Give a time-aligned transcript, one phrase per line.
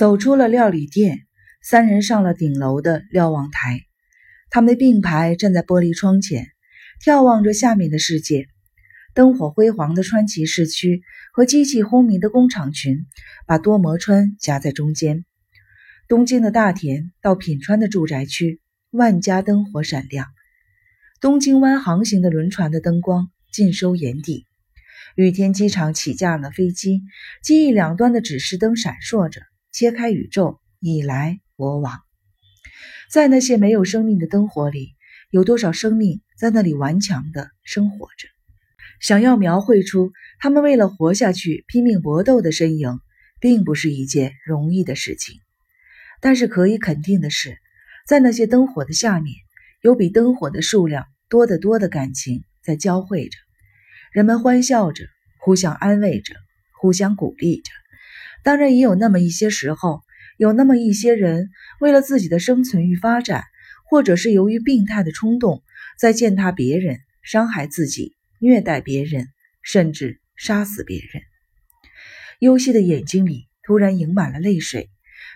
[0.00, 1.26] 走出了料理店，
[1.62, 3.82] 三人上了顶楼的瞭望台。
[4.48, 6.46] 他们并排站在玻璃窗前，
[7.04, 8.46] 眺望着下面的世界。
[9.12, 11.02] 灯火辉煌的川崎市区
[11.34, 13.04] 和机器轰鸣的工厂群，
[13.46, 15.26] 把多摩川夹在中间。
[16.08, 20.28] 东京的大田到品川的住宅区，万家灯火闪亮。
[21.20, 24.46] 东京湾航行的轮船的灯光尽收眼底。
[25.14, 27.02] 羽田机场起降的飞机，
[27.42, 29.42] 机翼两端的指示灯闪烁着，
[29.72, 32.00] 切开宇宙，你来我往。
[33.10, 34.94] 在那些没有生命的灯火里，
[35.30, 38.28] 有多少生命在那里顽强地生活着？
[39.00, 43.00] 想要描绘出他们为了活下去拼命搏斗的身影，
[43.40, 45.36] 并不是一件容易的事情。
[46.20, 47.56] 但是可以肯定的是，
[48.06, 49.34] 在那些灯火的下面，
[49.82, 53.38] 有比灯火的数量多得多的感情在交汇着。
[54.12, 55.04] 人们欢笑着，
[55.38, 56.34] 互相安慰着，
[56.80, 57.70] 互相鼓励着。
[58.42, 60.02] 当然，也有那么一些时候，
[60.36, 61.50] 有那么一些人，
[61.80, 63.44] 为了自己的生存与发展，
[63.84, 65.62] 或者是由于病态的冲动，
[65.98, 69.28] 在践踏别人、伤害自己、虐待别人，
[69.62, 71.22] 甚至杀死别人。
[72.38, 74.90] 优希的眼睛里突然盈满了泪水，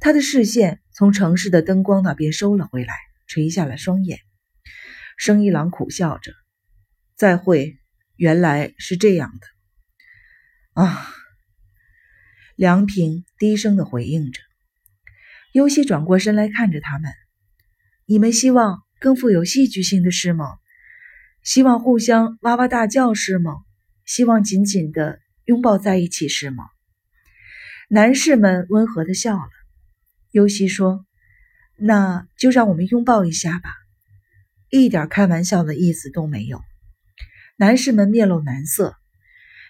[0.00, 2.94] 他的视线从城市的灯光那边收了回来，
[3.26, 4.18] 垂下了双眼。
[5.16, 6.32] 生一郎苦笑着
[7.16, 7.76] ：“再会。”
[8.18, 11.14] 原来是这样的，啊！
[12.58, 14.40] 梁平低声的回应着。
[15.52, 17.12] 尤西转过身来看着他们
[18.04, 20.56] ：“你们希望更富有戏剧性的是吗？
[21.44, 23.52] 希望互相哇哇大叫是吗？
[24.04, 26.64] 希望紧紧的拥抱在一起是吗？”
[27.88, 29.50] 男士们温和的笑了。
[30.32, 31.06] 尤西说
[31.78, 33.70] ：“那就让我们拥抱一下吧。”
[34.68, 36.60] 一点开玩笑的意思都没有。
[37.56, 38.96] 男士们面露难色，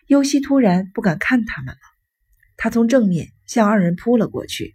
[0.07, 1.98] 尤西突然不敢看他们了。
[2.59, 4.75] 他从正面向二人扑了过去，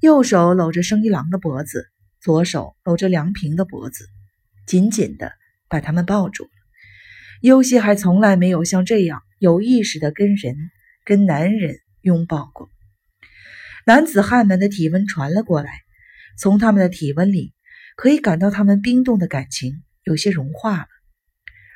[0.00, 4.06] 右手搂着生一郎的脖子，左手搂着梁平的脖子，
[4.66, 5.32] 紧紧的
[5.68, 6.50] 把他们抱住了。
[7.42, 10.56] 尤西还从来没有像这样有意识的跟人、
[11.04, 12.70] 跟男人拥抱过。
[13.84, 15.70] 男子汉们的体温传了过来，
[16.38, 17.52] 从他们的体温里
[17.96, 20.86] 可以感到他们冰冻的感情有些融化了。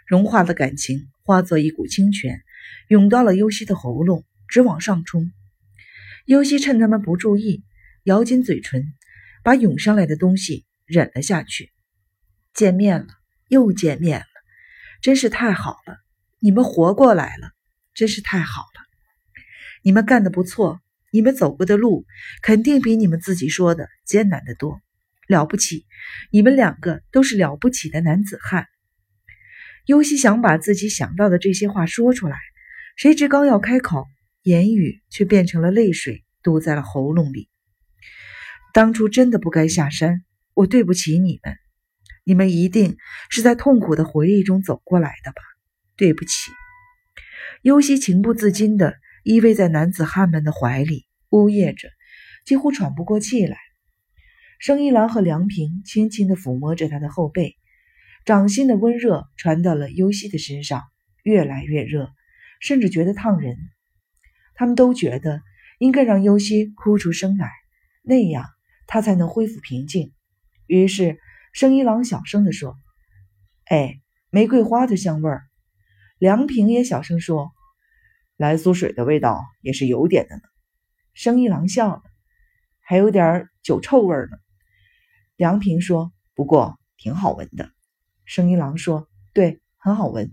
[0.07, 2.43] 融化的感情化作一股清泉，
[2.89, 5.33] 涌到了尤西的喉咙，直往上冲。
[6.27, 7.65] 尤西趁他们不注意，
[8.03, 8.93] 咬紧嘴唇，
[9.43, 11.73] 把涌上来的东西忍了下去。
[12.53, 13.07] 见面了，
[13.49, 14.27] 又见面了，
[15.01, 15.97] 真是太好了！
[16.39, 17.53] 你们活过来了，
[17.95, 18.83] 真是太好了！
[19.83, 20.83] 你们干得不错，
[21.13, 22.05] 你们走过的路
[22.43, 24.83] 肯定比你们自己说的艰难得多。
[25.29, 25.87] 了不起，
[26.31, 28.67] 你们两个都是了不起的男子汉。
[29.87, 32.37] 尤西想把自己想到的这些话说出来，
[32.97, 34.07] 谁知刚要开口，
[34.43, 37.49] 言语却变成了泪水，堵在了喉咙里。
[38.73, 41.57] 当初真的不该下山，我对不起你们。
[42.25, 42.97] 你们一定
[43.31, 45.43] 是在痛苦的回忆中走过来的吧？
[45.97, 46.51] 对不起。
[47.63, 48.95] 尤西情不自禁地
[49.25, 51.89] 依偎在男子汉们的怀里，呜咽着，
[52.45, 53.59] 几乎喘不过气来。
[54.59, 57.57] 生一郎和梁平轻轻地抚摸着他的后背。
[58.25, 60.83] 掌心的温热传到了尤西的身上，
[61.25, 62.13] 越来越热，
[62.61, 63.57] 甚至觉得烫人。
[64.63, 65.43] 他们都觉得
[65.81, 67.51] 应该让尤西哭出声来，
[68.01, 68.47] 那样
[68.87, 70.13] 他才能恢复平静。
[70.69, 71.19] 于是
[71.53, 72.79] 生一郎小声地说
[73.67, 75.43] ：“哎，玫瑰花的香味儿。”
[76.17, 77.51] 梁平也小声说
[78.39, 80.43] ：“蓝苏水的味道也是有点的呢。”
[81.13, 82.03] 生一郎笑了
[82.87, 84.39] ：“还有点酒臭味呢。”
[85.35, 87.73] 梁平说：“不过挺好闻的。”
[88.27, 90.33] 生一郎说：“对，很好闻。”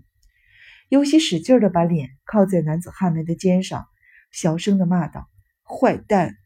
[0.88, 3.88] 尤西使劲的把脸靠在男子汉们的肩上，
[4.30, 5.28] 小声的骂道
[5.62, 6.36] ：“坏蛋！”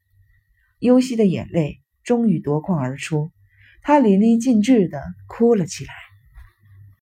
[0.81, 3.33] 尤西的眼泪终于夺眶而出，
[3.83, 5.93] 他淋漓尽致的哭了起来。